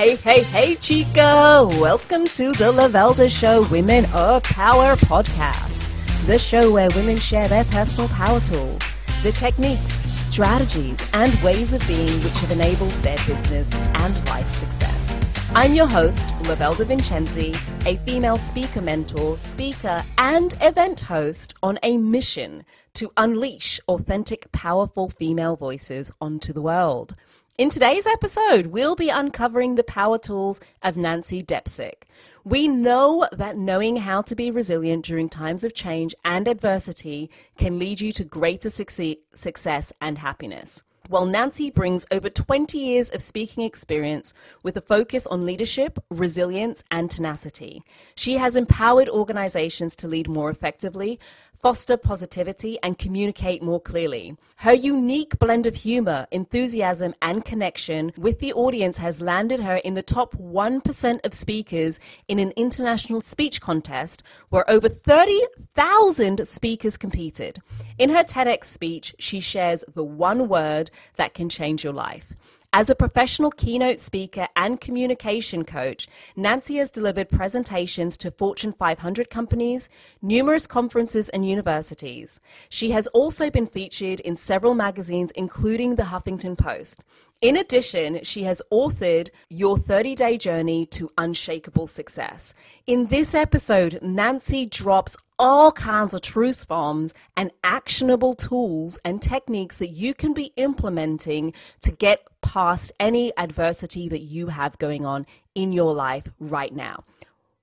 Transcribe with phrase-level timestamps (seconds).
[0.00, 1.68] Hey, hey, hey, chica!
[1.78, 7.66] Welcome to the Lavelda Show Women of Power podcast, the show where women share their
[7.66, 8.80] personal power tools,
[9.22, 15.20] the techniques, strategies, and ways of being which have enabled their business and life success.
[15.54, 17.54] I'm your host, Lavelda Vincenzi,
[17.84, 22.64] a female speaker mentor, speaker, and event host on a mission
[22.94, 27.16] to unleash authentic, powerful female voices onto the world.
[27.60, 32.04] In today's episode, we'll be uncovering the power tools of Nancy Depsic.
[32.42, 37.78] We know that knowing how to be resilient during times of change and adversity can
[37.78, 40.84] lead you to greater success and happiness.
[41.10, 44.32] Well, Nancy brings over 20 years of speaking experience
[44.62, 47.82] with a focus on leadership, resilience, and tenacity.
[48.14, 51.18] She has empowered organizations to lead more effectively,
[51.60, 54.36] foster positivity, and communicate more clearly.
[54.56, 59.94] Her unique blend of humor, enthusiasm, and connection with the audience has landed her in
[59.94, 67.60] the top 1% of speakers in an international speech contest where over 30,000 speakers competed.
[67.98, 72.34] In her TEDx speech, she shares the one word that can change your life.
[72.72, 79.28] As a professional keynote speaker and communication coach, Nancy has delivered presentations to Fortune 500
[79.28, 79.88] companies,
[80.22, 82.38] numerous conferences, and universities.
[82.68, 87.02] She has also been featured in several magazines, including the Huffington Post.
[87.40, 92.54] In addition, she has authored Your 30 Day Journey to Unshakable Success.
[92.86, 99.78] In this episode, Nancy drops all kinds of truth bombs and actionable tools and techniques
[99.78, 105.24] that you can be implementing to get past any adversity that you have going on
[105.54, 107.02] in your life right now.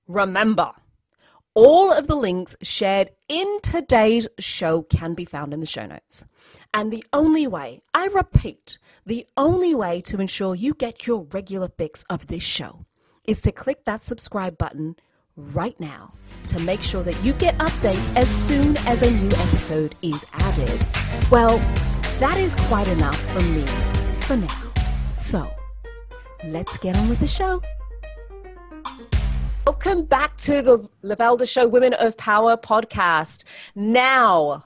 [0.08, 0.72] Remember,
[1.54, 6.26] all of the links shared in today's show can be found in the show notes.
[6.74, 11.68] And the only way, I repeat, the only way to ensure you get your regular
[11.68, 12.86] fix of this show
[13.22, 14.96] is to click that subscribe button
[15.38, 16.12] right now
[16.48, 20.86] to make sure that you get updates as soon as a new episode is added.
[21.30, 21.58] Well,
[22.18, 23.66] that is quite enough from me
[24.20, 24.72] for now.
[25.14, 25.48] So,
[26.44, 27.62] let's get on with the show.
[29.66, 33.44] Welcome back to the Lavelda Show Women of Power podcast.
[33.74, 34.64] Now,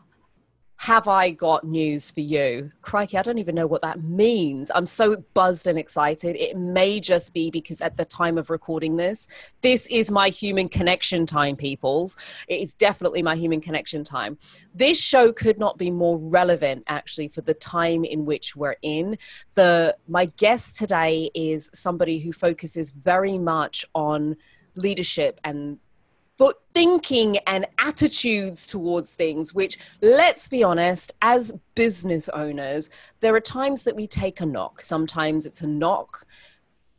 [0.82, 2.72] have I got news for you?
[2.80, 4.68] Crikey, I don't even know what that means.
[4.74, 6.34] I'm so buzzed and excited.
[6.34, 9.28] It may just be because at the time of recording this,
[9.60, 12.16] this is my human connection time, peoples.
[12.48, 14.36] It's definitely my human connection time.
[14.74, 19.18] This show could not be more relevant actually for the time in which we're in.
[19.54, 24.34] The my guest today is somebody who focuses very much on
[24.74, 25.78] leadership and
[26.42, 33.40] but thinking and attitudes towards things, which, let's be honest, as business owners, there are
[33.40, 34.82] times that we take a knock.
[34.82, 36.26] Sometimes it's a knock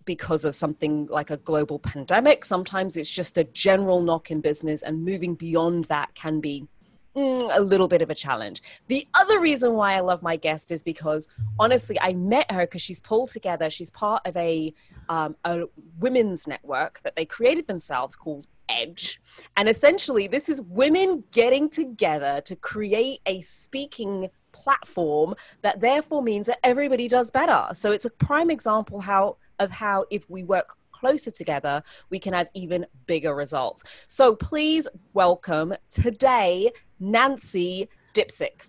[0.05, 2.45] because of something like a global pandemic.
[2.45, 6.65] Sometimes it's just a general knock in business, and moving beyond that can be
[7.13, 8.63] mm, a little bit of a challenge.
[8.87, 11.27] The other reason why I love my guest is because
[11.59, 14.73] honestly, I met her because she's pulled together, she's part of a,
[15.09, 15.63] um, a
[15.99, 19.21] women's network that they created themselves called edge.
[19.57, 26.47] And essentially, this is women getting together to create a speaking platform that therefore means
[26.47, 27.67] that everybody does better.
[27.73, 32.33] So it's a prime example how of how if we work closer together, we can
[32.33, 33.83] have even bigger results.
[34.07, 38.67] So please welcome today Nancy Dipsic.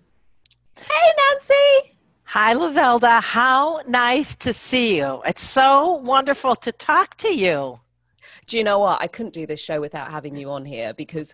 [0.77, 1.95] Hey Nancy!
[2.29, 3.21] Hi, Lavelda.
[3.21, 5.21] How nice to see you.
[5.25, 7.79] It's so wonderful to talk to you
[8.47, 9.01] do you know what?
[9.01, 11.33] I couldn't do this show without having you on here because,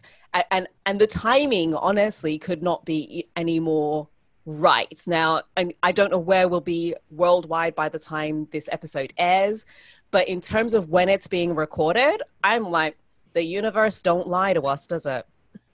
[0.50, 4.08] and and the timing honestly could not be any more
[4.46, 5.02] right.
[5.08, 9.66] Now, I, I don't know where we'll be worldwide by the time this episode airs,
[10.10, 12.98] but in terms of when it's being recorded, I'm like,
[13.34, 15.26] the universe don't lie to us, does it?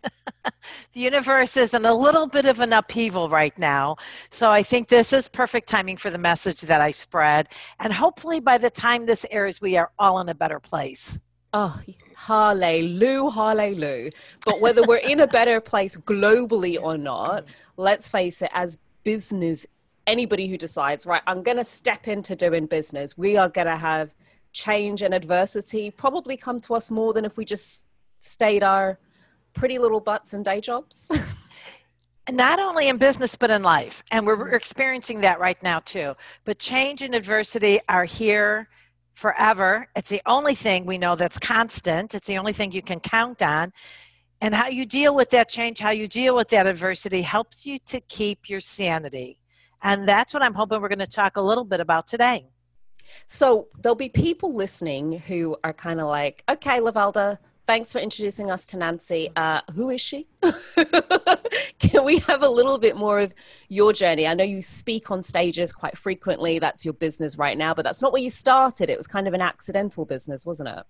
[0.43, 3.97] the universe is in a little bit of an upheaval right now.
[4.29, 7.49] So I think this is perfect timing for the message that I spread.
[7.79, 11.19] And hopefully by the time this airs, we are all in a better place.
[11.53, 11.79] Oh,
[12.15, 14.11] hallelujah, hallelujah.
[14.45, 17.45] But whether we're in a better place globally or not,
[17.77, 19.65] let's face it, as business,
[20.05, 23.77] anybody who decides, right, I'm going to step into doing business, we are going to
[23.77, 24.13] have
[24.51, 27.85] change and adversity probably come to us more than if we just
[28.19, 28.97] stayed our
[29.53, 31.11] pretty little butts and day jobs.
[32.31, 34.53] not only in business but in life and we're mm-hmm.
[34.53, 36.13] experiencing that right now too
[36.43, 38.67] but change and adversity are here
[39.17, 39.87] forever.
[39.95, 42.13] It's the only thing we know that's constant.
[42.13, 43.73] It's the only thing you can count on.
[44.41, 47.79] And how you deal with that change, how you deal with that adversity helps you
[47.87, 49.39] to keep your sanity.
[49.81, 52.45] And that's what I'm hoping we're going to talk a little bit about today.
[53.25, 58.49] So there'll be people listening who are kind of like, okay, Lavelda, thanks for introducing
[58.49, 59.29] us to Nancy.
[59.35, 60.25] Uh, who is she?
[61.79, 63.33] Can we have a little bit more of
[63.67, 64.25] your journey?
[64.25, 66.57] I know you speak on stages quite frequently.
[66.57, 68.89] That's your business right now, but that's not where you started.
[68.89, 70.83] It was kind of an accidental business, wasn't it?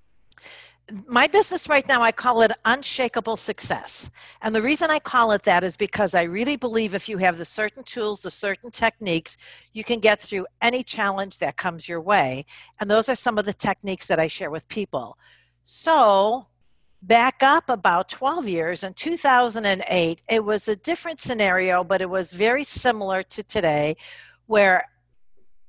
[1.05, 4.09] my business right now, I call it unshakable success.
[4.41, 7.37] And the reason I call it that is because I really believe if you have
[7.37, 9.37] the certain tools, the certain techniques,
[9.73, 12.45] you can get through any challenge that comes your way.
[12.79, 15.17] And those are some of the techniques that I share with people.
[15.65, 16.47] So,
[17.07, 22.33] back up about 12 years in 2008, it was a different scenario, but it was
[22.33, 23.95] very similar to today,
[24.45, 24.85] where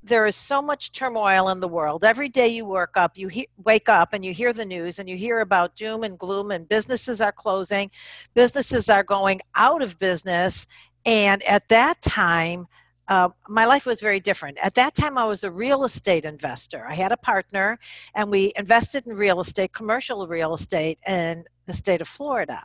[0.02, 2.04] there is so much turmoil in the world.
[2.04, 5.08] Every day you work up, you he- wake up and you hear the news and
[5.08, 7.90] you hear about doom and gloom and businesses are closing,
[8.34, 10.66] businesses are going out of business.
[11.04, 12.66] And at that time,
[13.08, 14.58] uh, my life was very different.
[14.62, 16.86] At that time, I was a real estate investor.
[16.86, 17.78] I had a partner,
[18.14, 22.62] and we invested in real estate, commercial real estate, in the state of Florida.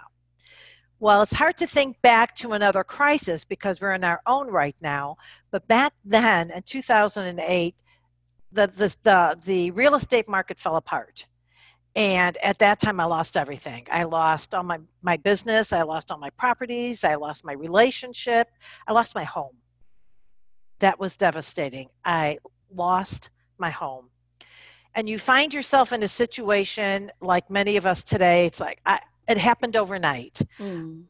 [1.00, 4.76] Well, it's hard to think back to another crisis because we're in our own right
[4.82, 5.18] now.
[5.52, 7.76] But back then in 2008,
[8.52, 11.26] the, the, the, the real estate market fell apart.
[11.96, 13.86] And at that time, I lost everything.
[13.92, 18.50] I lost all my, my business, I lost all my properties, I lost my relationship,
[18.88, 19.58] I lost my home.
[20.80, 21.90] That was devastating.
[22.04, 22.40] I
[22.74, 24.10] lost my home.
[24.96, 29.00] And you find yourself in a situation like many of us today, it's like, I,
[29.28, 30.42] it happened overnight.
[30.60, 31.04] Mm.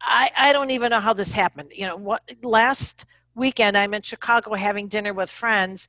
[0.00, 1.70] I, I don't even know how this happened.
[1.74, 5.88] You know, what last weekend I'm in Chicago having dinner with friends.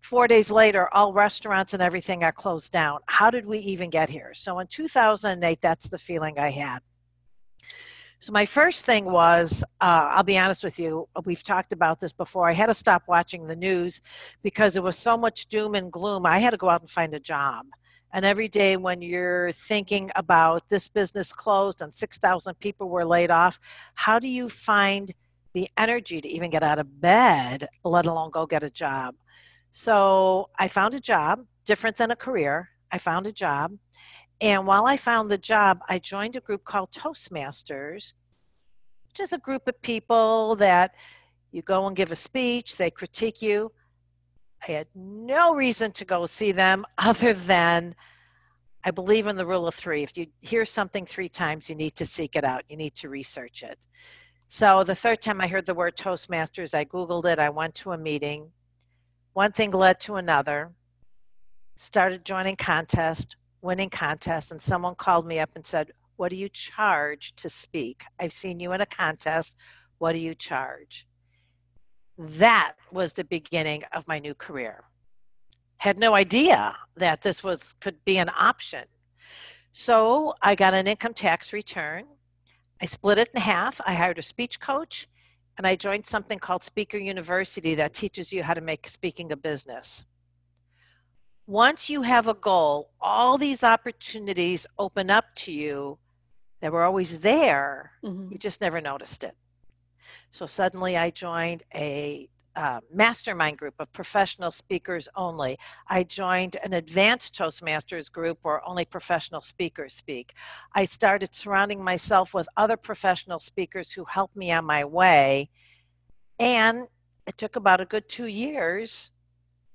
[0.00, 3.00] Four days later, all restaurants and everything are closed down.
[3.06, 4.32] How did we even get here?
[4.34, 6.80] So in 2008, that's the feeling I had.
[8.22, 12.12] So my first thing was, uh, I'll be honest with you, we've talked about this
[12.12, 12.48] before.
[12.48, 14.00] I had to stop watching the news
[14.44, 16.24] because there was so much doom and gloom.
[16.24, 17.66] I had to go out and find a job.
[18.12, 23.32] And every day when you're thinking about this business closed and 6,000 people were laid
[23.32, 23.58] off,
[23.96, 25.12] how do you find
[25.52, 29.16] the energy to even get out of bed, let alone go get a job?
[29.72, 32.68] So I found a job, different than a career.
[32.92, 33.72] I found a job.
[34.42, 38.12] And while I found the job, I joined a group called Toastmasters,
[39.06, 40.96] which is a group of people that
[41.52, 43.70] you go and give a speech, they critique you.
[44.66, 47.94] I had no reason to go see them other than
[48.84, 50.02] I believe in the rule of three.
[50.02, 53.08] If you hear something three times, you need to seek it out, you need to
[53.08, 53.78] research it.
[54.48, 57.92] So the third time I heard the word Toastmasters, I Googled it, I went to
[57.92, 58.50] a meeting.
[59.34, 60.72] One thing led to another,
[61.76, 66.48] started joining contests, winning contests, and someone called me up and said, What do you
[66.50, 68.02] charge to speak?
[68.20, 69.54] I've seen you in a contest.
[69.98, 71.06] What do you charge?
[72.18, 74.84] that was the beginning of my new career.
[75.78, 78.84] Had no idea that this was could be an option.
[79.72, 82.04] So I got an income tax return.
[82.80, 83.80] I split it in half.
[83.86, 85.08] I hired a speech coach
[85.56, 89.36] and I joined something called Speaker University that teaches you how to make speaking a
[89.36, 90.04] business.
[91.52, 95.98] Once you have a goal, all these opportunities open up to you
[96.62, 97.92] that were always there.
[98.02, 98.32] Mm-hmm.
[98.32, 99.36] You just never noticed it.
[100.30, 105.58] So suddenly I joined a uh, mastermind group of professional speakers only.
[105.86, 110.32] I joined an advanced Toastmasters group where only professional speakers speak.
[110.74, 115.50] I started surrounding myself with other professional speakers who helped me on my way.
[116.38, 116.86] And
[117.26, 119.10] it took about a good two years,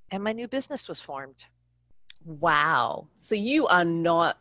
[0.10, 1.46] and my new business was formed.
[2.28, 3.08] Wow.
[3.16, 4.38] So you are not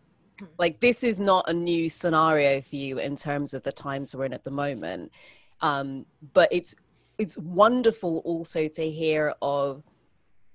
[0.59, 4.25] like this is not a new scenario for you in terms of the times we're
[4.25, 5.11] in at the moment
[5.61, 6.75] um, but it's
[7.19, 9.83] it's wonderful also to hear of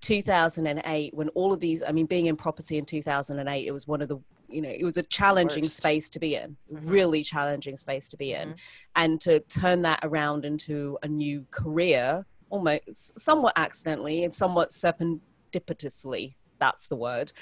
[0.01, 4.01] 2008 when all of these i mean being in property in 2008 it was one
[4.01, 5.77] of the you know it was a challenging Worst.
[5.77, 6.89] space to be in mm-hmm.
[6.89, 8.57] really challenging space to be in mm-hmm.
[8.95, 16.33] and to turn that around into a new career almost somewhat accidentally and somewhat serendipitously
[16.61, 17.33] that's the word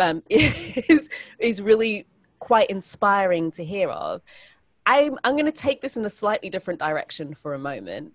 [0.00, 2.06] um, is is really
[2.40, 4.20] quite inspiring to hear of
[4.86, 8.14] I'm, I'm going to take this in a slightly different direction for a moment.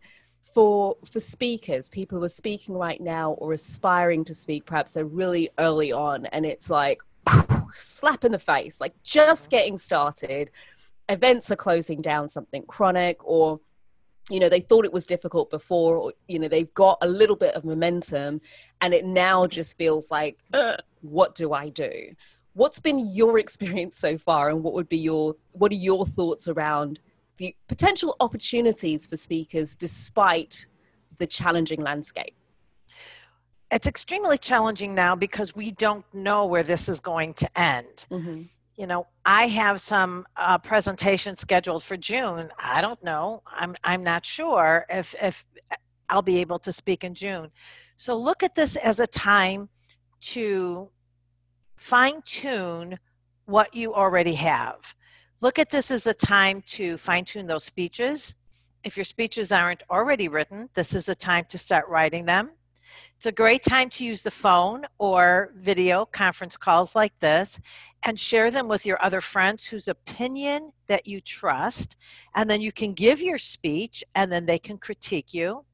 [0.53, 5.05] For, for speakers, people who are speaking right now or aspiring to speak, perhaps they're
[5.05, 6.99] really early on, and it's like
[7.75, 10.49] slap in the face, like just getting started.
[11.09, 13.59] Events are closing down, something chronic, or
[14.29, 17.35] you know they thought it was difficult before or you know they've got a little
[17.35, 18.41] bit of momentum
[18.81, 20.37] and it now just feels like
[21.01, 21.91] what do i do
[22.53, 26.47] what's been your experience so far and what would be your what are your thoughts
[26.47, 26.99] around
[27.37, 30.65] the potential opportunities for speakers despite
[31.17, 32.35] the challenging landscape
[33.71, 38.05] it's extremely challenging now because we don't know where this is going to end.
[38.09, 38.41] Mm-hmm.
[38.77, 42.51] You know, I have some uh, presentations scheduled for June.
[42.59, 43.41] I don't know.
[43.47, 45.43] I'm I'm not sure if if
[46.09, 47.49] I'll be able to speak in June.
[47.95, 49.69] So look at this as a time
[50.21, 50.89] to
[51.75, 52.99] fine tune
[53.45, 54.95] what you already have.
[55.41, 58.35] Look at this as a time to fine tune those speeches.
[58.83, 62.51] If your speeches aren't already written, this is a time to start writing them.
[63.17, 67.59] It's a great time to use the phone or video conference calls like this
[68.03, 71.95] and share them with your other friends whose opinion that you trust.
[72.35, 75.65] And then you can give your speech and then they can critique you.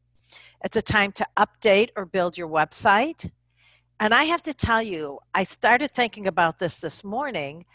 [0.63, 3.29] It's a time to update or build your website.
[3.99, 7.65] And I have to tell you, I started thinking about this this morning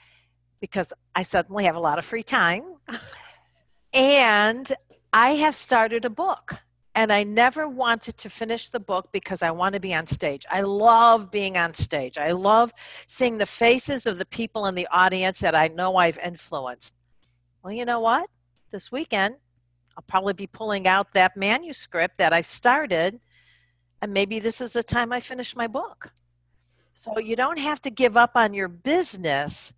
[0.62, 2.76] because I suddenly have a lot of free time.
[3.92, 4.72] and
[5.12, 6.54] I have started a book
[6.98, 10.44] and I never wanted to finish the book because I want to be on stage.
[10.50, 12.18] I love being on stage.
[12.18, 12.72] I love
[13.06, 16.96] seeing the faces of the people in the audience that I know I've influenced.
[17.62, 18.28] Well, you know what?
[18.72, 19.36] This weekend,
[19.96, 23.20] I'll probably be pulling out that manuscript that I've started,
[24.02, 26.10] and maybe this is the time I finish my book.
[26.94, 29.72] So you don't have to give up on your business.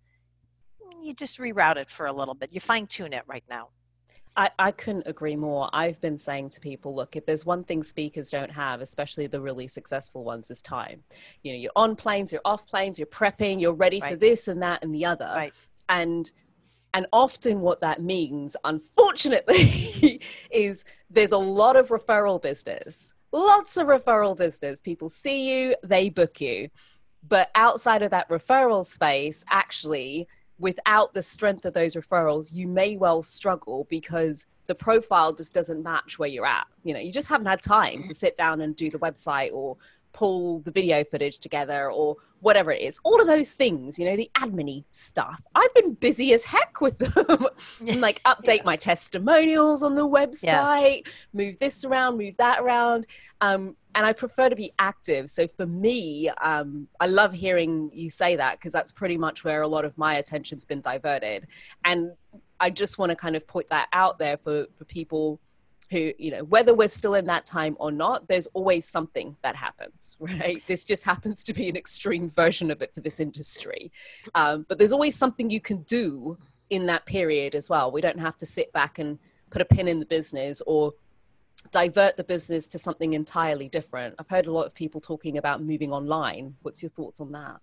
[1.03, 2.51] You just reroute it for a little bit.
[2.51, 3.69] You fine tune it right now.
[4.37, 5.69] I, I couldn't agree more.
[5.73, 9.41] I've been saying to people, look, if there's one thing speakers don't have, especially the
[9.41, 11.03] really successful ones, is time.
[11.43, 14.11] You know, you're on planes, you're off planes, you're prepping, you're ready right.
[14.11, 15.31] for this and that and the other.
[15.35, 15.53] Right.
[15.89, 16.31] And
[16.93, 20.21] and often what that means, unfortunately,
[20.51, 23.13] is there's a lot of referral business.
[23.31, 24.81] Lots of referral business.
[24.81, 26.69] People see you, they book you.
[27.25, 30.27] But outside of that referral space, actually,
[30.61, 35.83] without the strength of those referrals, you may well struggle because the profile just doesn't
[35.83, 36.67] match where you're at.
[36.83, 39.75] You know, you just haven't had time to sit down and do the website or
[40.13, 42.99] pull the video footage together or whatever it is.
[43.03, 45.41] All of those things, you know, the admin stuff.
[45.55, 47.47] I've been busy as heck with them.
[47.87, 48.65] and like update yes.
[48.65, 51.13] my testimonials on the website, yes.
[51.33, 53.07] move this around, move that around.
[53.41, 55.29] Um, and I prefer to be active.
[55.29, 59.61] So for me, um, I love hearing you say that because that's pretty much where
[59.61, 61.47] a lot of my attention's been diverted.
[61.83, 62.11] And
[62.59, 65.39] I just want to kind of put that out there for, for people
[65.89, 69.57] who you know whether we're still in that time or not there's always something that
[69.57, 73.91] happens right this just happens to be an extreme version of it for this industry
[74.33, 76.37] um, but there's always something you can do
[76.69, 79.19] in that period as well we don't have to sit back and
[79.49, 80.93] put a pin in the business or
[81.71, 84.15] divert the business to something entirely different.
[84.17, 86.55] I've heard a lot of people talking about moving online.
[86.61, 87.57] What's your thoughts on that?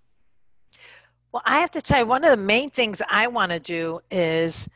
[1.33, 4.01] Well i have to tell you one of the main things i want to do
[4.11, 4.67] is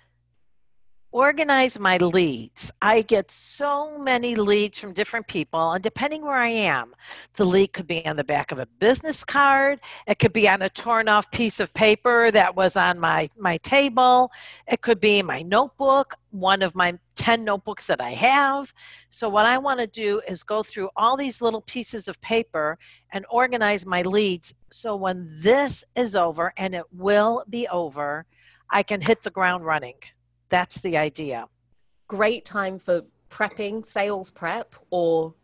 [1.12, 2.72] organize my leads.
[2.80, 6.94] I get so many leads from different people, and depending where I am,
[7.34, 10.62] the lead could be on the back of a business card, it could be on
[10.62, 14.32] a torn off piece of paper that was on my, my table,
[14.66, 18.72] it could be my notebook, one of my 10 notebooks that I have.
[19.10, 22.78] So, what I want to do is go through all these little pieces of paper
[23.12, 28.26] and organize my leads so when this is over, and it will be over,
[28.70, 29.96] I can hit the ground running.
[30.48, 31.46] That's the idea.
[32.08, 35.34] Great time for prepping, sales prep, or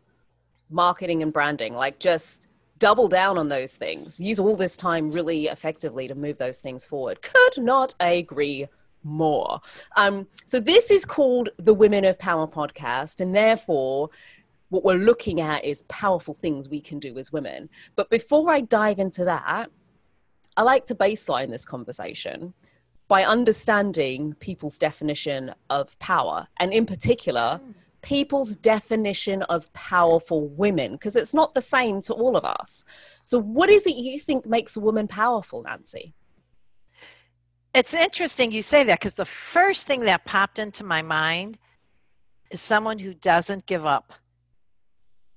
[0.69, 1.75] marketing and branding.
[1.75, 2.47] Like just
[2.79, 4.19] double down on those things.
[4.19, 7.21] Use all this time really effectively to move those things forward.
[7.21, 8.67] Could not agree
[9.03, 9.61] more.
[9.95, 14.09] Um, so this is called the Women of Power podcast, and therefore
[14.69, 17.69] what we're looking at is powerful things we can do as women.
[17.95, 19.69] But before I dive into that,
[20.57, 22.53] I like to baseline this conversation
[23.07, 27.59] by understanding people's definition of power, and in particular,
[28.01, 32.85] people's definition of powerful women, because it's not the same to all of us.
[33.25, 36.13] So, what is it you think makes a woman powerful, Nancy?
[37.73, 41.57] It's interesting you say that because the first thing that popped into my mind
[42.51, 44.13] is someone who doesn't give up.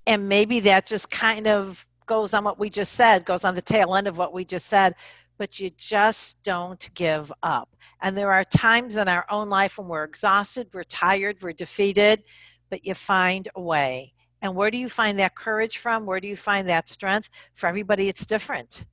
[0.07, 3.63] And maybe that just kind of goes on what we just said, goes on the
[3.63, 4.95] tail end of what we just said
[5.43, 7.75] but you just don't give up.
[8.01, 12.23] And there are times in our own life when we're exhausted, we're tired, we're defeated,
[12.71, 14.13] but you find a way.
[14.41, 16.07] And where do you find that courage from?
[16.07, 17.29] Where do you find that strength?
[17.55, 18.85] For everybody, it's different.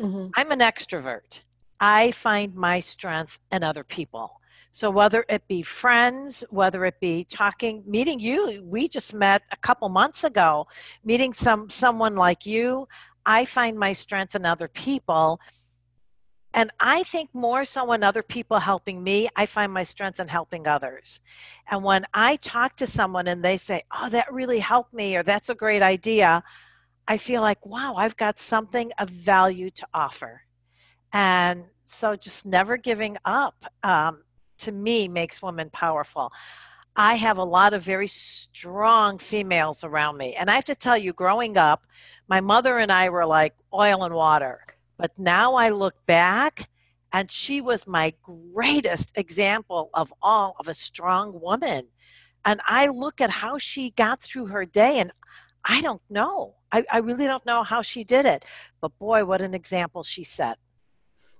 [0.00, 0.28] Mm-hmm.
[0.34, 1.40] I'm an extrovert.
[1.80, 4.40] I find my strength in other people.
[4.72, 9.56] So whether it be friends, whether it be talking, meeting you, we just met a
[9.56, 10.66] couple months ago,
[11.04, 12.86] meeting some someone like you,
[13.24, 15.40] I find my strength in other people
[16.54, 20.28] and I think more so when other people helping me, I find my strength in
[20.28, 21.20] helping others.
[21.70, 25.22] And when I talk to someone and they say, Oh, that really helped me, or
[25.22, 26.42] that's a great idea,
[27.06, 30.42] I feel like, wow, I've got something of value to offer.
[31.12, 34.22] And so just never giving up um,
[34.58, 36.32] to me makes women powerful.
[36.96, 40.34] I have a lot of very strong females around me.
[40.34, 41.86] And I have to tell you, growing up,
[42.28, 44.60] my mother and I were like oil and water.
[44.96, 46.68] But now I look back
[47.12, 51.86] and she was my greatest example of all of a strong woman.
[52.44, 55.12] And I look at how she got through her day and
[55.64, 56.56] I don't know.
[56.72, 58.44] I, I really don't know how she did it.
[58.80, 60.58] But boy, what an example she set.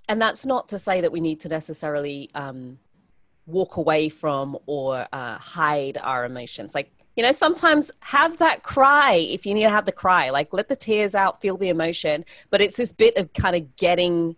[0.08, 2.78] And that's not to say that we need to necessarily um,
[3.46, 6.74] walk away from or uh, hide our emotions.
[6.74, 10.30] Like, you know, sometimes have that cry if you need to have the cry.
[10.30, 12.24] Like, let the tears out, feel the emotion.
[12.50, 14.36] But it's this bit of kind of getting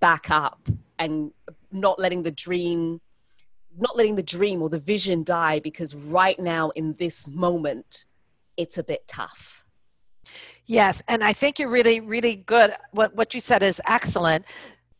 [0.00, 1.32] back up and
[1.72, 3.00] not letting the dream
[3.80, 8.06] not letting the dream or the vision die because right now in this moment
[8.56, 9.64] it's a bit tough
[10.66, 14.44] yes and i think you're really really good what what you said is excellent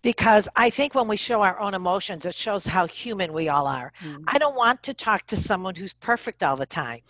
[0.03, 3.67] because I think when we show our own emotions, it shows how human we all
[3.67, 3.93] are.
[4.03, 4.25] Mm-hmm.
[4.29, 7.01] I don't want to talk to someone who's perfect all the time.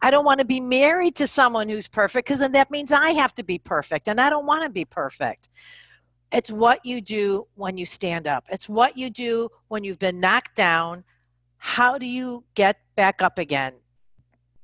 [0.00, 3.10] I don't want to be married to someone who's perfect because then that means I
[3.10, 5.48] have to be perfect, and I don't want to be perfect.
[6.30, 10.20] It's what you do when you stand up, it's what you do when you've been
[10.20, 11.04] knocked down.
[11.56, 13.74] How do you get back up again?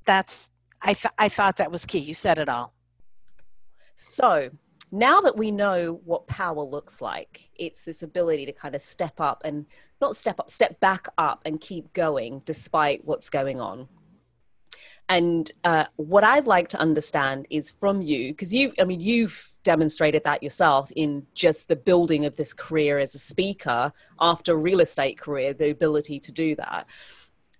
[0.05, 0.51] That's,
[0.81, 1.99] I, th- I thought that was key.
[1.99, 2.73] You said it all.
[3.97, 4.51] So,
[4.95, 9.21] now that we know what power looks like, it's this ability to kind of step
[9.21, 9.67] up and
[10.01, 13.89] not step up, step back up and keep going despite what's going on.
[15.09, 19.49] And uh, what I'd like to understand is from you, because you, I mean, you've
[19.65, 24.79] demonstrated that yourself in just the building of this career as a speaker after real
[24.79, 26.87] estate career, the ability to do that.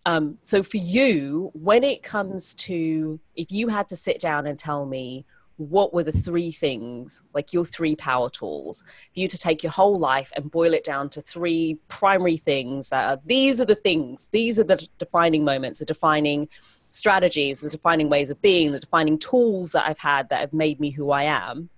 [0.07, 4.57] Um, so for you, when it comes to, if you had to sit down and
[4.57, 5.25] tell me
[5.57, 9.73] what were the three things, like your three power tools, for you to take your
[9.73, 13.75] whole life and boil it down to three primary things that are these are the
[13.75, 16.49] things, these are the defining moments, the defining
[16.91, 20.81] strategies, the defining ways of being, the defining tools that I've had that have made
[20.81, 21.69] me who I am,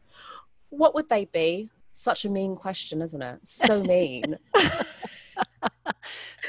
[0.70, 1.70] what would they be?
[1.92, 3.40] Such a mean question, isn't it?
[3.42, 4.38] So mean.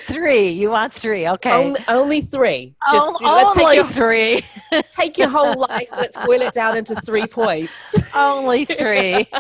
[0.06, 0.50] three.
[0.50, 1.28] You want three?
[1.28, 1.52] Okay.
[1.52, 2.76] Only, only three.
[2.92, 4.46] Just o- let's only take your, three.
[4.92, 5.90] take your whole life.
[5.92, 8.00] Let's boil it down into three points.
[8.16, 9.28] only three.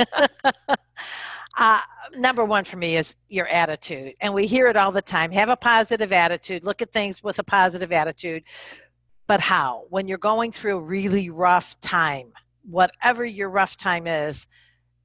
[1.58, 1.82] Uh,
[2.16, 4.14] number one for me is your attitude.
[4.22, 5.32] And we hear it all the time.
[5.32, 6.64] Have a positive attitude.
[6.64, 8.44] Look at things with a positive attitude.
[9.26, 9.86] But how?
[9.90, 12.32] When you're going through a really rough time,
[12.64, 14.48] whatever your rough time is,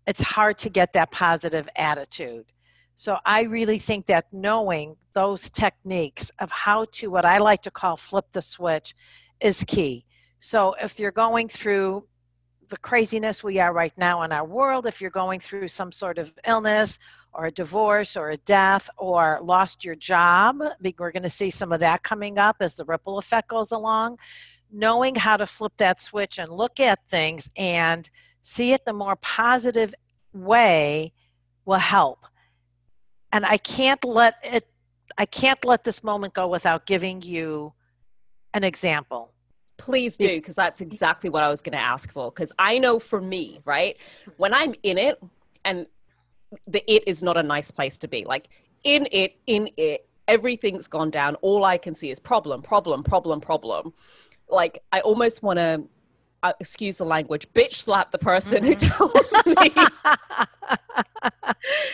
[0.06, 2.44] it's hard to get that positive attitude.
[2.96, 7.70] So I really think that knowing those techniques of how to, what I like to
[7.70, 8.94] call flip the switch,
[9.40, 10.04] is key.
[10.38, 12.06] So if you're going through
[12.68, 16.18] the craziness we are right now in our world, if you're going through some sort
[16.18, 16.98] of illness
[17.34, 20.62] or a divorce or a death or lost your job,
[20.98, 24.18] we're going to see some of that coming up as the ripple effect goes along.
[24.70, 28.08] Knowing how to flip that switch and look at things and
[28.42, 29.94] see it the more positive
[30.32, 31.12] way
[31.66, 32.26] will help
[33.32, 34.66] and I can't let it
[35.18, 37.72] I can't let this moment go without giving you
[38.54, 39.30] an example.
[39.76, 42.30] Please do, because that's exactly what I was going to ask for.
[42.30, 43.96] Because I know for me, right,
[44.36, 45.22] when I'm in it,
[45.64, 45.86] and
[46.66, 48.24] the it is not a nice place to be.
[48.24, 48.48] Like
[48.84, 51.34] in it, in it, everything's gone down.
[51.36, 53.92] All I can see is problem, problem, problem, problem.
[54.48, 55.82] Like I almost want to
[56.42, 58.88] uh, excuse the language, bitch slap the person mm-hmm.
[58.96, 59.70] who tells me.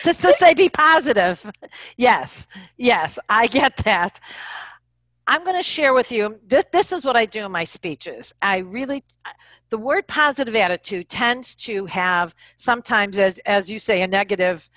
[0.03, 1.49] Just to say be positive.
[1.97, 4.19] Yes, yes, I get that.
[5.27, 8.33] I'm going to share with you this, this is what I do in my speeches.
[8.41, 9.03] I really,
[9.69, 14.67] the word positive attitude tends to have sometimes, as, as you say, a negative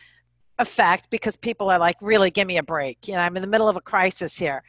[0.58, 3.08] effect because people are like, really, give me a break.
[3.08, 4.62] You know, I'm in the middle of a crisis here.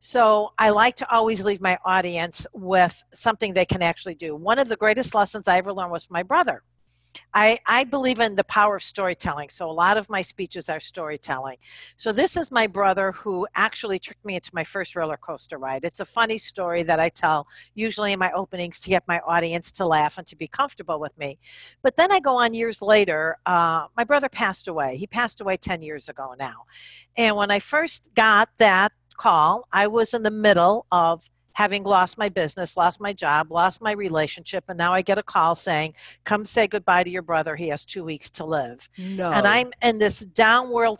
[0.00, 4.34] So I like to always leave my audience with something they can actually do.
[4.34, 6.62] One of the greatest lessons I ever learned was from my brother.
[7.34, 9.50] I, I believe in the power of storytelling.
[9.50, 11.58] So a lot of my speeches are storytelling.
[11.96, 15.84] So this is my brother who actually tricked me into my first roller coaster ride.
[15.84, 19.70] It's a funny story that I tell usually in my openings to get my audience
[19.72, 21.38] to laugh and to be comfortable with me.
[21.82, 23.38] But then I go on years later.
[23.44, 24.96] Uh, my brother passed away.
[24.96, 26.64] He passed away 10 years ago now.
[27.16, 29.68] And when I first got that call.
[29.70, 33.92] I was in the middle of having lost my business, lost my job, lost my
[33.92, 37.54] relationship, and now I get a call saying, "Come say goodbye to your brother.
[37.54, 39.30] He has two weeks to live." No.
[39.30, 40.98] And I'm in this downward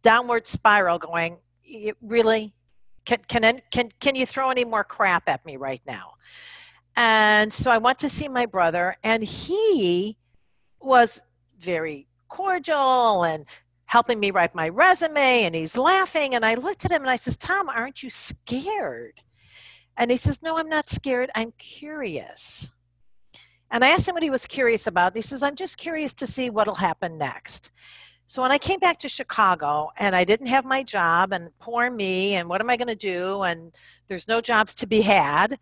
[0.00, 1.38] downward spiral, going,
[2.00, 2.54] "Really?
[3.04, 6.14] Can can can can you throw any more crap at me right now?"
[6.96, 10.16] And so I went to see my brother, and he
[10.80, 11.22] was
[11.58, 13.44] very cordial and
[13.90, 17.16] helping me write my resume and he's laughing and i looked at him and i
[17.16, 19.20] says tom aren't you scared?
[19.96, 21.28] And he says no i'm not scared.
[21.34, 22.70] I'm curious.
[23.68, 26.26] And i asked him what he was curious about he says i'm just curious to
[26.28, 27.72] see what'll happen next.
[28.28, 31.90] So when i came back to chicago and i didn't have my job and poor
[31.90, 33.74] me and what am i going to do and
[34.06, 35.58] there's no jobs to be had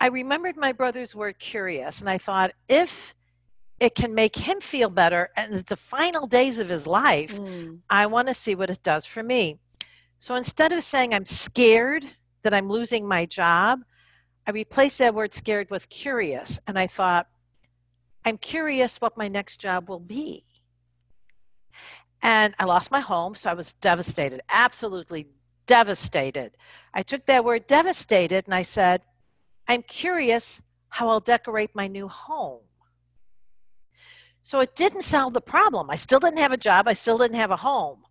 [0.00, 2.00] i remembered my brother's word curious.
[2.00, 3.14] And i thought if
[3.80, 7.78] it can make him feel better and the final days of his life mm.
[7.88, 9.58] i want to see what it does for me.
[10.20, 12.06] So instead of saying i'm scared
[12.42, 13.80] that i'm losing my job
[14.46, 17.28] i replaced that word scared with curious and i thought
[18.24, 20.44] i'm curious what my next job will be.
[22.20, 25.28] And i lost my home so i was devastated absolutely
[25.66, 26.56] devastated.
[26.94, 29.02] I took that word devastated and i said
[29.68, 32.60] i'm curious how i'll decorate my new home
[34.48, 35.90] so it didn't solve the problem.
[35.90, 38.04] I still didn't have a job, I still didn't have a home.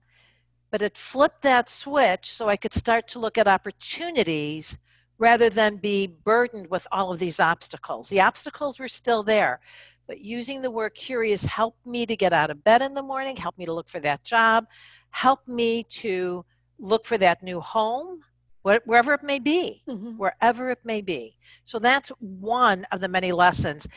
[0.69, 4.78] But it flipped that switch so I could start to look at opportunities
[5.17, 8.10] rather than be burdened with all of these obstacles.
[8.10, 9.60] The obstacles were still there,
[10.06, 13.36] but using the word curious helped me to get out of bed in the morning,
[13.36, 14.67] helped me to look for that job,
[15.10, 16.45] helped me to
[16.78, 18.21] look for that new home,
[18.62, 20.17] wherever it may be, mm-hmm.
[20.17, 21.36] wherever it may be.
[21.63, 23.88] So that's one of the many lessons.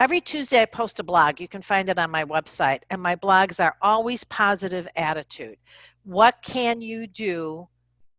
[0.00, 1.40] Every Tuesday, I post a blog.
[1.40, 2.82] You can find it on my website.
[2.90, 5.58] And my blogs are always positive attitude.
[6.04, 7.68] What can you do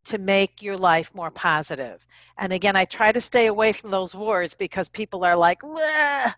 [0.05, 2.05] to make your life more positive?
[2.37, 6.33] And again, I try to stay away from those words because people are like, Wah!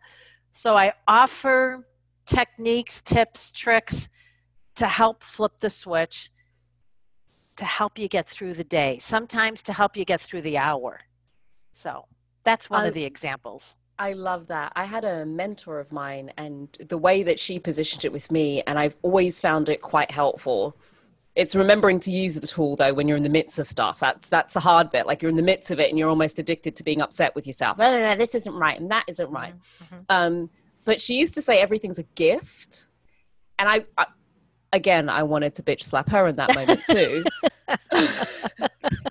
[0.52, 1.88] so I offer
[2.26, 4.10] techniques, tips, tricks
[4.76, 6.30] to help flip the switch,
[7.56, 11.02] to help you get through the day, sometimes to help you get through the hour.
[11.72, 12.06] So
[12.44, 13.76] that's one uh, of the examples.
[14.02, 14.74] I love that.
[14.76, 18.64] I had a mentor of mine, and the way that she positioned it with me,
[18.66, 20.76] and I've always found it quite helpful.
[21.36, 24.00] It's remembering to use the tool though when you're in the midst of stuff.
[24.00, 25.06] That's that's the hard bit.
[25.06, 27.46] Like you're in the midst of it, and you're almost addicted to being upset with
[27.46, 27.78] yourself.
[27.78, 29.54] No, no, no, this isn't right, and that isn't right.
[29.54, 29.96] Mm-hmm.
[29.96, 30.04] mm-hmm.
[30.10, 30.50] Um,
[30.84, 32.88] but she used to say everything's a gift,
[33.60, 34.08] and I, I
[34.74, 37.24] again, I wanted to bitch slap her in that moment too.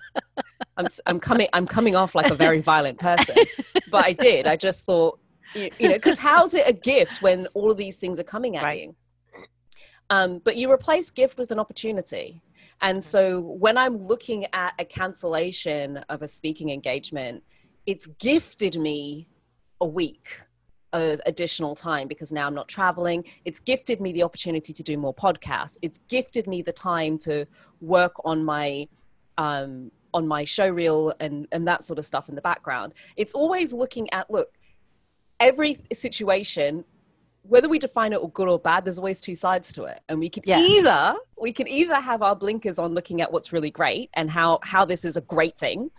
[0.81, 3.35] I'm, I'm coming I'm coming off like a very violent person,
[3.91, 4.47] but I did.
[4.47, 5.19] I just thought,
[5.53, 8.57] you, you know, because how's it a gift when all of these things are coming
[8.57, 8.81] at right.
[8.81, 8.95] you?
[10.09, 12.41] Um, but you replace gift with an opportunity.
[12.81, 17.43] And so when I'm looking at a cancellation of a speaking engagement,
[17.85, 19.27] it's gifted me
[19.79, 20.41] a week
[20.93, 23.23] of additional time because now I'm not traveling.
[23.45, 25.77] It's gifted me the opportunity to do more podcasts.
[25.81, 27.45] It's gifted me the time to
[27.79, 28.87] work on my
[29.37, 32.93] um, on my show reel and and that sort of stuff in the background.
[33.17, 34.57] It's always looking at look
[35.39, 36.85] every situation
[37.43, 39.99] whether we define it or good or bad there's always two sides to it.
[40.09, 43.71] And we can either we can either have our blinkers on looking at what's really
[43.71, 45.91] great and how how this is a great thing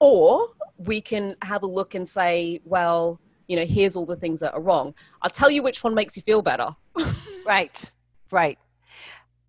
[0.00, 4.40] or we can have a look and say well you know here's all the things
[4.40, 4.94] that are wrong.
[5.22, 6.68] I'll tell you which one makes you feel better.
[7.46, 7.90] Right.
[8.30, 8.58] Right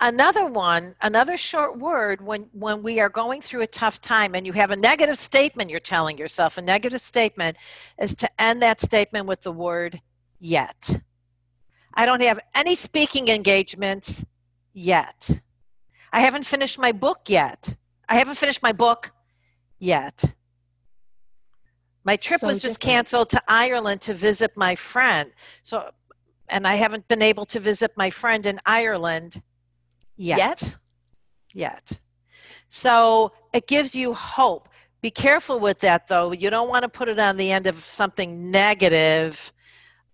[0.01, 4.45] another one another short word when when we are going through a tough time and
[4.45, 7.57] you have a negative statement you're telling yourself a negative statement
[7.99, 10.01] is to end that statement with the word
[10.39, 11.01] yet.
[11.93, 14.25] I don't have any speaking engagements
[14.73, 15.41] yet.
[16.13, 17.75] I haven't finished my book yet.
[18.07, 19.11] I haven't finished my book
[19.79, 20.23] yet.
[22.05, 22.95] My trip so was just different.
[22.95, 25.31] canceled to ireland to visit my friend.
[25.61, 25.91] So
[26.47, 29.41] and i haven't been able to visit my friend in ireland
[30.19, 30.37] Yet.
[30.37, 30.77] Yet.
[31.53, 31.99] Yet.
[32.67, 34.67] So it gives you hope.
[35.01, 36.33] Be careful with that, though.
[36.33, 39.53] You don't want to put it on the end of something negative,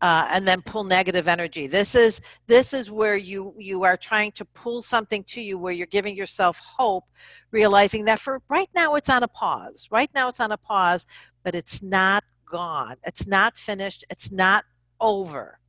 [0.02, 1.65] uh, and then pull negative energy.
[1.65, 5.74] This is this is where you you are trying to pull something to you, where
[5.74, 7.06] you're giving yourself hope,
[7.50, 9.88] realizing that for right now it's on a pause.
[9.89, 11.08] Right now it's on a pause,
[11.44, 12.98] but it's not gone.
[13.04, 14.06] It's not finished.
[14.12, 14.65] It's not
[15.02, 15.60] over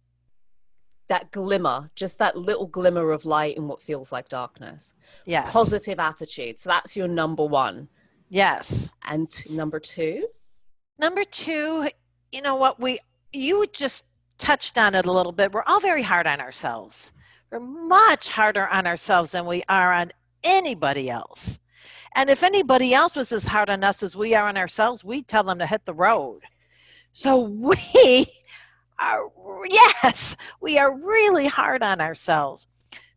[1.09, 4.95] that glimmer, just that little glimmer of light in what feels like darkness.
[5.25, 5.53] Yes.
[5.53, 6.59] Positive attitude.
[6.59, 7.89] So that's your number one.
[8.29, 8.91] Yes.
[9.05, 10.27] And number two?
[10.99, 11.89] Number two,
[12.33, 12.99] you know what, we
[13.33, 14.07] you just
[14.39, 15.53] touched on it a little bit.
[15.53, 17.13] We're all very hard on ourselves.
[17.51, 21.59] We're much harder on ourselves than we are on anybody else.
[22.15, 25.29] And if anybody else was as hard on us as we are on ourselves, we'd
[25.29, 26.43] tell them to hit the road.
[27.13, 28.27] So we
[28.99, 29.31] are,
[29.69, 32.67] yes, we are really hard on ourselves.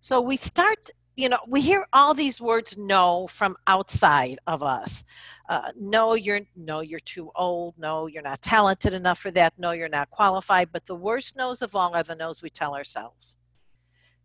[0.01, 5.03] So we start, you know, we hear all these words no from outside of us.
[5.49, 7.75] Uh, no, you're no, you're too old.
[7.77, 9.53] No, you're not talented enough for that.
[9.57, 10.69] No, you're not qualified.
[10.71, 13.35] But the worst no's of all are the no's we tell ourselves.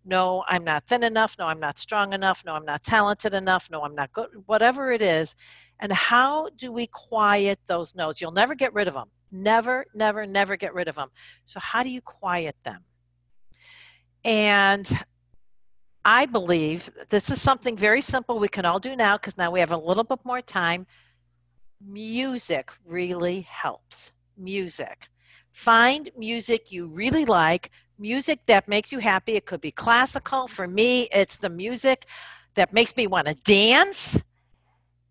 [0.05, 1.37] No, I'm not thin enough.
[1.39, 2.45] No, I'm not strong enough.
[2.45, 3.71] No, I'm not talented enough.
[3.71, 4.29] No, I'm not good.
[4.47, 5.35] Whatever it is.
[5.81, 8.21] And how do we quiet those no's?
[8.21, 9.09] You'll never get rid of them.
[9.35, 11.11] Never, never, never get rid of them.
[11.45, 12.85] So, how do you quiet them?
[14.25, 14.89] And
[16.05, 19.59] I believe this is something very simple we can all do now because now we
[19.59, 20.87] have a little bit more time.
[21.85, 24.13] Music really helps.
[24.39, 25.09] Music.
[25.51, 29.33] Find music you really like, music that makes you happy.
[29.33, 30.47] It could be classical.
[30.47, 32.07] For me, it's the music
[32.55, 34.23] that makes me want to dance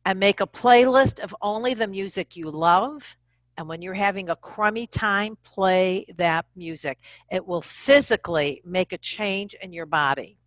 [0.05, 3.17] and make a playlist of only the music you love.
[3.57, 6.97] And when you're having a crummy time, play that music.
[7.31, 10.37] It will physically make a change in your body.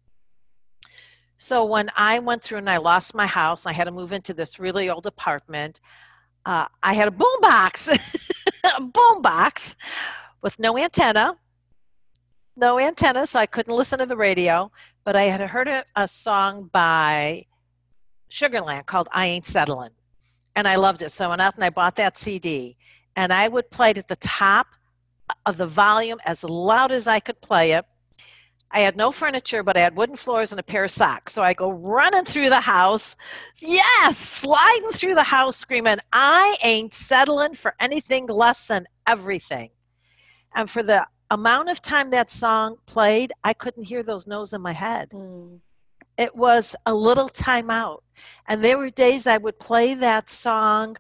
[1.39, 4.33] So when I went through and I lost my house, I had to move into
[4.33, 5.81] this really old apartment.
[6.45, 7.89] Uh, I had a boom box,
[8.65, 9.77] a boom box
[10.43, 11.37] with no antenna,
[12.57, 14.71] no antenna, so I couldn't listen to the radio.
[15.05, 17.45] But I had heard a, a song by
[18.31, 19.91] Sugarland called "I Ain't Settling,"
[20.55, 21.11] and I loved it.
[21.11, 22.79] So I went out and I bought that CD,
[23.17, 24.69] and I would play it at the top
[25.45, 27.85] of the volume as loud as I could play it
[28.71, 31.33] I had no furniture, but I had wooden floors and a pair of socks.
[31.33, 33.17] So I go running through the house.
[33.61, 39.71] Yes, sliding through the house, screaming, I ain't settling for anything less than everything.
[40.55, 44.61] And for the amount of time that song played, I couldn't hear those no's in
[44.61, 45.11] my head.
[45.11, 45.61] Mm.
[46.19, 48.03] It was a little time out.
[48.49, 50.97] And there were days I would play that song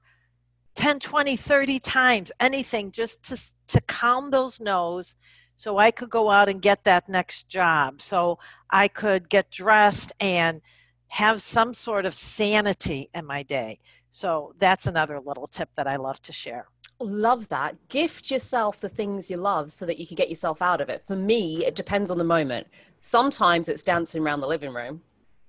[0.76, 5.14] 10, 20, 30 times, anything just to, to calm those no's
[5.56, 8.00] so I could go out and get that next job.
[8.02, 8.38] So
[8.70, 10.60] I could get dressed and
[11.08, 13.80] have some sort of sanity in my day.
[14.10, 16.66] So that's another little tip that I love to share.
[17.00, 17.76] Love that.
[17.88, 21.02] Gift yourself the things you love so that you can get yourself out of it.
[21.06, 22.66] For me, it depends on the moment.
[23.00, 25.02] Sometimes it's dancing around the living room.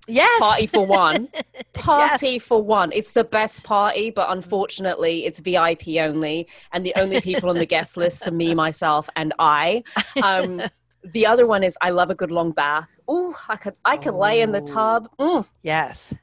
[0.08, 0.40] Yes.
[0.40, 1.30] Party for one.
[1.74, 2.44] Party yes.
[2.44, 2.92] for one.
[2.94, 6.48] It's the best party, but unfortunately, it's VIP only.
[6.72, 9.84] And the only people on the guest list are me, myself, and I.
[10.24, 10.62] Um,
[11.04, 13.00] the other one is I love a good long bath.
[13.08, 14.20] Oh, I could I could oh.
[14.20, 15.10] lay in the tub.
[15.20, 15.46] Mm.
[15.62, 16.14] Yes.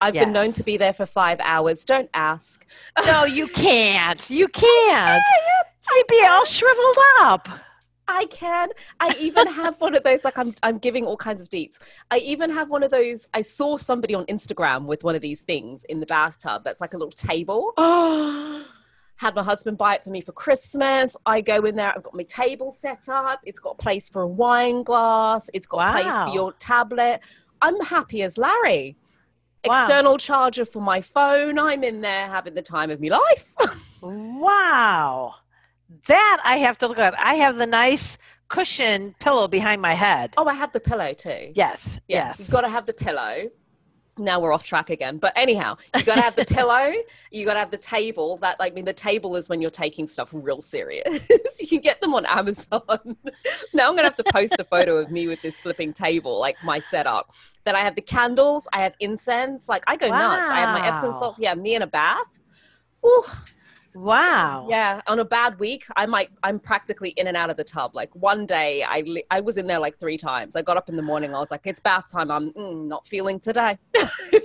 [0.00, 0.24] I've yes.
[0.24, 1.84] been known to be there for five hours.
[1.84, 2.66] Don't ask.
[3.06, 4.28] No, you can't.
[4.28, 5.22] You can't.
[5.88, 7.48] i'd be all shriveled up.
[8.08, 8.70] I can.
[9.00, 11.78] I even have one of those, like I'm I'm giving all kinds of deets.
[12.10, 13.26] I even have one of those.
[13.34, 16.94] I saw somebody on Instagram with one of these things in the bathtub that's like
[16.94, 17.72] a little table.
[17.78, 18.64] Oh
[19.16, 21.16] had my husband buy it for me for Christmas.
[21.26, 24.22] I go in there, I've got my table set up, it's got a place for
[24.22, 25.88] a wine glass, it's got wow.
[25.88, 27.20] a place for your tablet.
[27.62, 28.96] I'm happy as Larry.
[29.64, 29.82] Wow.
[29.82, 31.58] External charger for my phone.
[31.58, 33.54] I'm in there having the time of my life.
[34.02, 35.34] wow.
[36.06, 37.18] That I have to look at.
[37.18, 38.18] I have the nice
[38.48, 40.34] cushion pillow behind my head.
[40.36, 41.52] Oh, I have the pillow too.
[41.54, 42.00] Yes.
[42.08, 42.38] Yeah, yes.
[42.40, 43.50] You've got to have the pillow.
[44.18, 45.18] Now we're off track again.
[45.18, 46.90] But anyhow, you got to have the pillow.
[47.30, 48.38] You got to have the table.
[48.38, 51.28] That like, I mean, the table is when you're taking stuff real serious.
[51.60, 52.80] you can get them on Amazon.
[53.74, 56.56] now I'm gonna have to post a photo of me with this flipping table, like
[56.64, 57.30] my setup.
[57.64, 58.66] Then I have the candles.
[58.72, 59.68] I have incense.
[59.68, 60.30] Like I go wow.
[60.30, 60.50] nuts.
[60.50, 61.38] I have my Epsom salts.
[61.38, 62.40] Yeah, me in a bath.
[63.04, 63.22] Ooh,
[63.96, 64.66] Wow.
[64.68, 67.94] Yeah, on a bad week, I might I'm practically in and out of the tub.
[67.94, 70.54] Like one day I I was in there like 3 times.
[70.54, 72.30] I got up in the morning, I was like it's bath time.
[72.30, 73.78] I'm mm, not feeling today.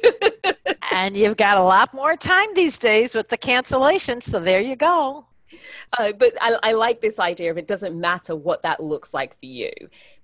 [0.92, 4.78] and you've got a lot more time these days with the cancellation, so there you
[4.78, 5.26] go.
[6.00, 9.38] Uh, but I, I, like this idea of it doesn't matter what that looks like
[9.38, 9.72] for you,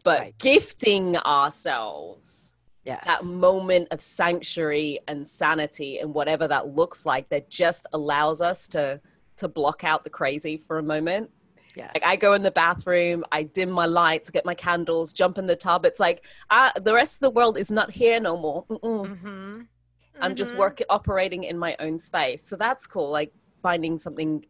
[0.05, 0.37] but right.
[0.37, 3.03] gifting ourselves yes.
[3.05, 8.69] that moment of sanctuary and sanity and whatever that looks like that just allows us
[8.69, 9.01] to
[9.37, 11.29] to block out the crazy for a moment.
[11.75, 11.91] Yes.
[11.93, 15.45] Like I go in the bathroom, I dim my lights, get my candles, jump in
[15.45, 15.85] the tub.
[15.85, 18.65] It's like uh, the rest of the world is not here no more.
[18.65, 19.61] Mm-hmm.
[20.19, 20.59] I'm just mm-hmm.
[20.59, 22.43] working, operating in my own space.
[22.47, 23.11] So that's cool.
[23.11, 24.43] Like finding something,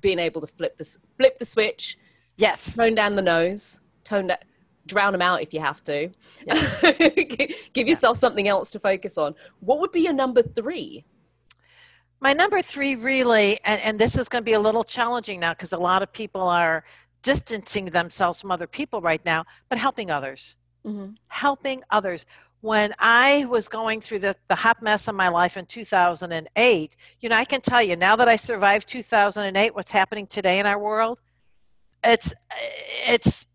[0.00, 1.98] being able to flip the flip the switch.
[2.36, 2.74] Yes.
[2.74, 3.80] Tone down the no's.
[4.04, 4.38] Tone down.
[4.84, 6.10] Drown them out if you have to.
[7.72, 9.36] Give yourself something else to focus on.
[9.60, 11.04] What would be your number three?
[12.22, 15.54] My number three really, and, and this is going to be a little challenging now
[15.54, 16.84] because a lot of people are
[17.22, 20.54] distancing themselves from other people right now, but helping others.
[20.86, 21.14] Mm-hmm.
[21.26, 22.24] Helping others.
[22.60, 27.28] When I was going through the, the hot mess of my life in 2008, you
[27.28, 30.78] know, I can tell you now that I survived 2008, what's happening today in our
[30.78, 31.18] world,
[32.04, 32.32] it's,
[33.04, 33.48] it's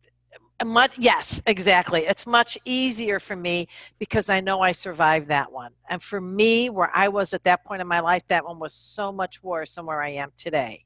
[0.65, 2.01] much yes exactly.
[2.07, 3.67] It's much easier for me
[3.99, 5.71] because i know i survived that one.
[5.89, 8.73] And for me where i was at that point in my life that one was
[8.73, 10.85] so much worse than where i am today.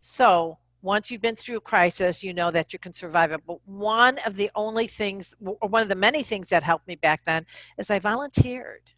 [0.00, 3.40] So once you've been through a crisis you know that you can survive it.
[3.46, 6.96] But one of the only things or one of the many things that helped me
[6.96, 7.46] back then
[7.78, 8.90] is i volunteered.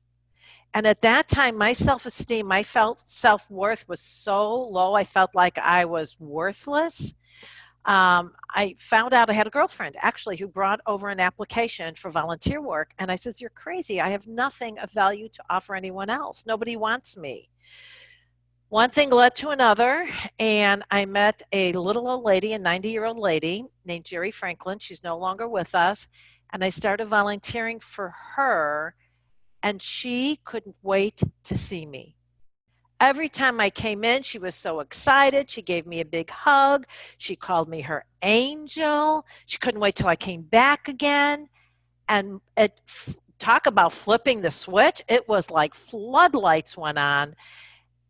[0.73, 5.57] And at that time my self-esteem my felt self-worth was so low i felt like
[5.59, 7.15] i was worthless
[7.87, 12.11] um, I found out I had a girlfriend actually who brought over an application for
[12.11, 12.93] volunteer work.
[12.99, 14.01] And I says, You're crazy.
[14.01, 16.45] I have nothing of value to offer anyone else.
[16.47, 17.51] Nobody wants me.
[18.71, 23.05] One thing led to another, and I met a little old lady, a 90 year
[23.05, 24.79] old lady named Jerry Franklin.
[24.79, 26.09] She's no longer with us.
[26.53, 28.95] And I started volunteering for her,
[29.63, 32.17] and she couldn't wait to see me.
[33.05, 35.51] Every time I came in, she was so excited.
[35.51, 36.87] She gave me a big hug.
[37.19, 39.27] She called me her angel.
[39.45, 41.51] She couldn't wait till I came back again.
[42.09, 42.81] And it,
[43.39, 47.37] talk about flipping the switch, it was like floodlights went on.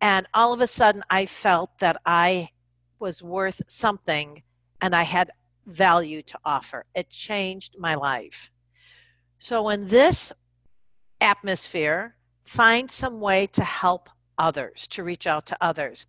[0.00, 2.50] And all of a sudden, I felt that I
[3.00, 4.44] was worth something
[4.80, 5.32] and I had
[5.66, 6.84] value to offer.
[6.94, 8.48] It changed my life.
[9.40, 10.32] So, in this
[11.20, 16.06] atmosphere, find some way to help others, to reach out to others.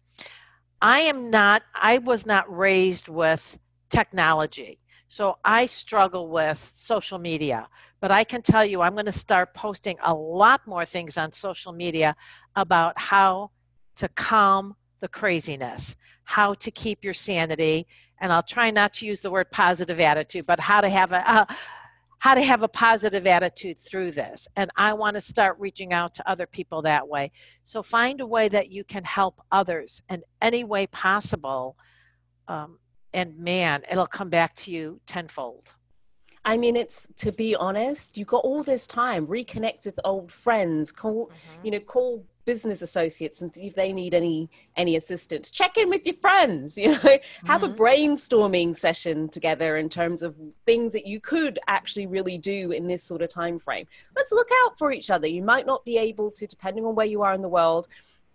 [0.82, 3.58] I am not, I was not raised with
[3.90, 4.80] technology.
[5.08, 7.68] So I struggle with social media,
[8.02, 11.32] but I can tell you I'm going to start posting a lot more things on
[11.32, 12.16] social media
[12.56, 13.52] about how
[13.96, 17.88] to calm the craziness, how to keep your sanity,
[18.20, 21.18] and I'll try not to use the word positive attitude, but how to have a,
[21.18, 21.56] a
[22.20, 24.48] how to have a positive attitude through this.
[24.56, 27.32] And I want to start reaching out to other people that way.
[27.64, 31.78] So find a way that you can help others in any way possible.
[32.48, 32.80] Um,
[33.14, 35.74] and man, it'll come back to you tenfold.
[36.44, 40.92] I mean, it's to be honest, You've got all this time, reconnect with old friends,
[40.92, 41.66] call, mm-hmm.
[41.66, 46.06] you know, call business associates and if they need any any assistance check in with
[46.06, 47.48] your friends you know mm-hmm.
[47.48, 47.82] have a mm-hmm.
[47.82, 53.04] brainstorming session together in terms of things that you could actually really do in this
[53.04, 56.32] sort of time frame let's look out for each other you might not be able
[56.32, 57.88] to depending on where you are in the world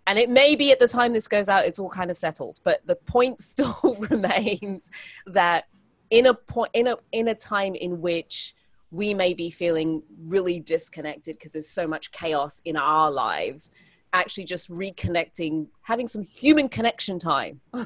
[0.07, 2.59] and it may be at the time this goes out it's all kind of settled
[2.63, 4.91] but the point still remains
[5.25, 5.65] that
[6.09, 8.53] in a point in a in a time in which
[8.91, 13.71] we may be feeling really disconnected because there's so much chaos in our lives
[14.13, 17.61] actually just reconnecting, having some human connection time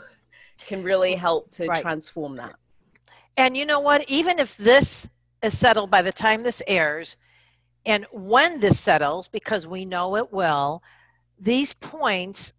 [0.65, 1.81] can really help to right.
[1.81, 2.55] transform that.
[3.37, 4.09] And you know what?
[4.09, 5.07] Even if this
[5.43, 7.17] is settled by the time this airs,
[7.85, 10.81] and when this settles, because we know it will,
[11.39, 12.53] these points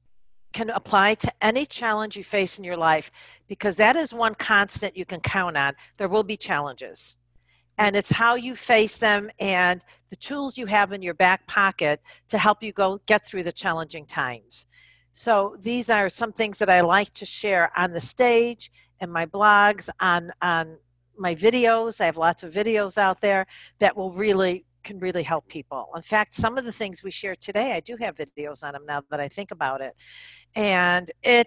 [0.53, 3.11] can apply to any challenge you face in your life
[3.49, 5.75] because that is one constant you can count on.
[5.97, 7.17] There will be challenges
[7.79, 12.01] and it's how you face them and the tools you have in your back pocket
[12.29, 14.67] to help you go get through the challenging times.
[15.13, 19.27] So these are some things that i like to share on the stage and my
[19.27, 20.79] blogs on on
[21.19, 22.01] my videos.
[22.01, 23.47] I have lots of videos out there
[23.79, 25.89] that will really can really help people.
[25.97, 28.87] In fact some of the things we share today i do have videos on them
[28.87, 29.95] now that i think about it.
[30.55, 31.47] And it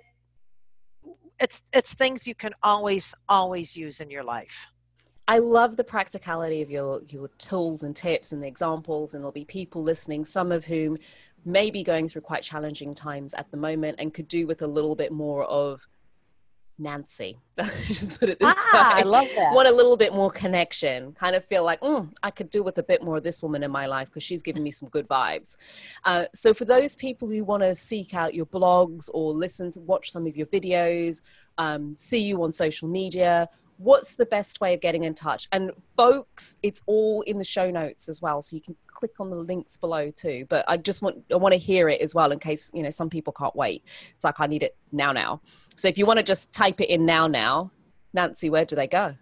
[1.40, 4.68] it's it's things you can always always use in your life
[5.30, 9.32] I love the practicality of your your tools and tips and the examples, and there'll
[9.32, 10.98] be people listening, some of whom
[11.46, 14.68] may be going through quite challenging times at the moment and could do with a
[14.68, 15.88] little bit more of
[16.80, 17.38] Nancy.
[17.86, 19.02] Just put it this ah, way.
[19.02, 19.54] I love that.
[19.54, 21.14] Want a little bit more connection.
[21.14, 23.62] Kind of feel like, mm, I could do with a bit more of this woman
[23.62, 25.58] in my life because she's giving me some good vibes.
[26.06, 29.80] Uh, so for those people who want to seek out your blogs or listen to
[29.82, 31.22] watch some of your videos,
[31.60, 33.48] um, see you on social media,
[33.80, 35.48] what's the best way of getting in touch?
[35.52, 39.30] And folks, it's all in the show notes as well, so you can click on
[39.30, 40.46] the links below too.
[40.50, 42.90] But I just want I want to hear it as well in case you know
[42.90, 43.84] some people can't wait.
[44.16, 45.42] It's like I need it now now.
[45.76, 47.72] So if you want to just type it in now now,
[48.14, 49.16] Nancy, where do they go?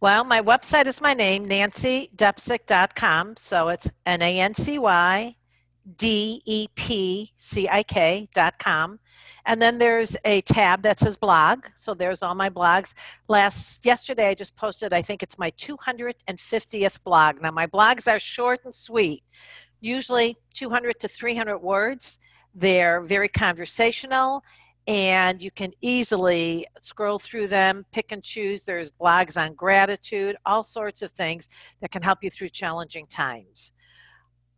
[0.00, 3.36] Well, my website is my name, nancydepcik.com.
[3.36, 5.36] So it's N A N C Y
[5.98, 8.98] D E P C I K dot com.
[9.44, 11.66] And then there's a tab that says blog.
[11.74, 12.94] So there's all my blogs.
[13.28, 17.42] Last yesterday I just posted, I think it's my 250th blog.
[17.42, 19.24] Now my blogs are short and sweet,
[19.80, 22.20] usually 200 to 300 words.
[22.54, 24.44] They're very conversational
[24.86, 28.64] and you can easily scroll through them, pick and choose.
[28.64, 31.48] There's blogs on gratitude, all sorts of things
[31.80, 33.72] that can help you through challenging times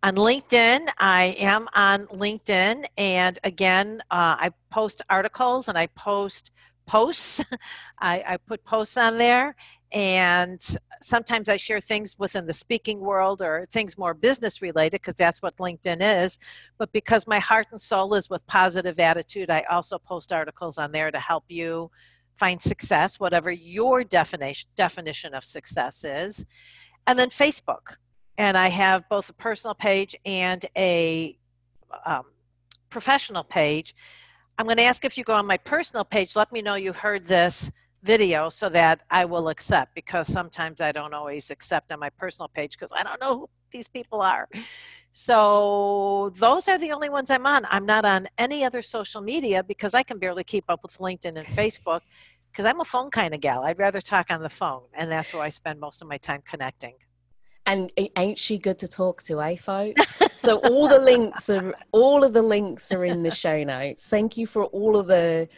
[0.05, 0.87] on LinkedIn.
[0.99, 6.51] I am on LinkedIn, and again, uh, I post articles and I post
[6.85, 7.43] posts.
[7.99, 9.57] I, I, put posts on there,
[9.93, 10.63] and
[11.01, 15.41] sometimes I share things within the speaking world or things more business related because that's
[15.41, 16.39] what LinkedIn is.
[16.77, 20.93] But because my heart and soul is with positive attitude, I also post articles on
[20.93, 21.91] there to help you
[22.37, 26.45] find success, whatever your definition definition of success is.
[27.07, 27.97] And then Facebook.
[28.37, 31.39] And I have both a personal page and a
[32.05, 32.25] um,
[32.91, 33.95] professional page.
[34.59, 36.93] I'm going to ask if you go on my personal page, let me know you
[36.93, 37.71] heard this
[38.03, 42.49] video so that I will accept because sometimes I don't always accept on my personal
[42.49, 44.49] page because I don't know who these people are.
[45.11, 47.67] So those are the only ones I'm on.
[47.71, 51.37] I'm not on any other social media because I can barely keep up with LinkedIn
[51.37, 52.01] and Facebook
[52.51, 53.65] because I'm a phone kind of gal.
[53.65, 56.43] I'd rather talk on the phone, and that's where I spend most of my time
[56.45, 56.95] connecting.
[57.67, 60.23] And ain't she good to talk to, eh, folks?
[60.37, 64.07] so all the links are all of the links are in the show notes.
[64.07, 65.49] Thank you for all of the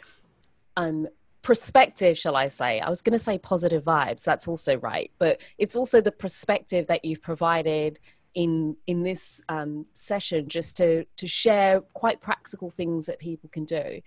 [0.77, 1.07] um
[1.41, 2.81] perspective, shall I say?
[2.81, 4.21] I was going to say positive vibes.
[4.23, 7.99] That's also right, but it's also the perspective that you've provided
[8.33, 13.65] in in this um, session, just to to share quite practical things that people can
[13.65, 14.01] do.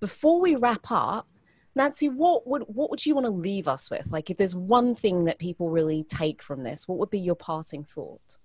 [0.00, 1.28] Before we wrap up,
[1.76, 4.10] Nancy, what would what would you want to leave us with?
[4.10, 7.34] Like, if there's one thing that people really take from this, what would be your
[7.36, 8.38] parting thought?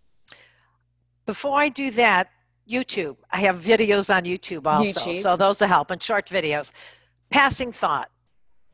[1.25, 2.29] Before I do that,
[2.69, 3.17] YouTube.
[3.31, 5.21] I have videos on YouTube also, YouTube.
[5.21, 6.73] so those will help and short videos.
[7.29, 8.09] Passing thought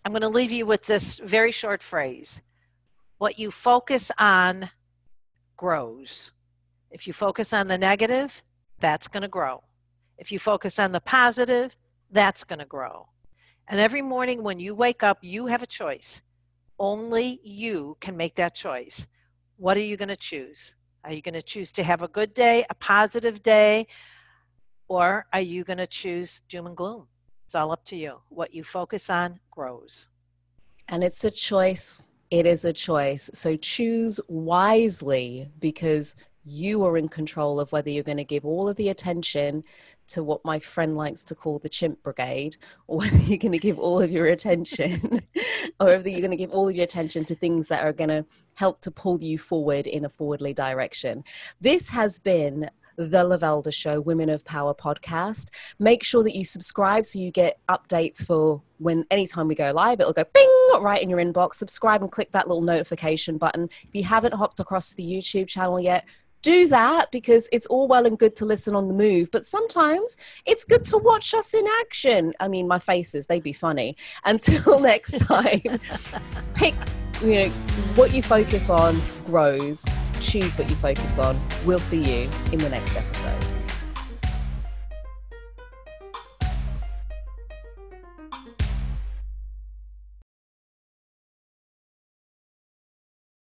[0.03, 2.41] I'm going to leave you with this very short phrase
[3.17, 4.69] What you focus on
[5.55, 6.31] grows.
[6.89, 8.41] If you focus on the negative,
[8.79, 9.63] that's going to grow.
[10.17, 11.75] If you focus on the positive,
[12.09, 13.07] that's going to grow.
[13.67, 16.21] And every morning when you wake up, you have a choice.
[16.79, 19.07] Only you can make that choice.
[19.57, 20.75] What are you going to choose?
[21.03, 23.87] Are you going to choose to have a good day, a positive day,
[24.87, 27.07] or are you going to choose doom and gloom?
[27.45, 28.19] It's all up to you.
[28.29, 30.07] What you focus on grows.
[30.87, 32.05] And it's a choice.
[32.29, 33.29] It is a choice.
[33.33, 36.15] So choose wisely because
[36.47, 39.63] you are in control of whether you're going to give all of the attention
[40.07, 42.55] to what my friend likes to call the chimp brigade
[42.87, 45.21] or whether you're going to give all of your attention
[45.79, 48.09] or whether you're going to give all of your attention to things that are going
[48.09, 48.25] to
[48.55, 51.23] help to pull you forward in a forwardly direction.
[51.61, 55.49] This has been the Lavelda Show Women of Power podcast.
[55.77, 59.99] Make sure that you subscribe so you get updates for when anytime we go live.
[59.99, 61.55] It'll go bing right in your inbox.
[61.55, 63.69] Subscribe and click that little notification button.
[63.83, 66.05] If you haven't hopped across to the YouTube channel yet,
[66.41, 70.17] do that because it's all well and good to listen on the move, but sometimes
[70.45, 72.33] it's good to watch us in action.
[72.39, 73.95] I mean, my faces, they'd be funny.
[74.25, 75.79] Until next time,
[76.53, 76.75] pick
[77.21, 77.49] you know
[77.95, 79.83] what you focus on grows
[80.19, 83.56] choose what you focus on we'll see you in the next episode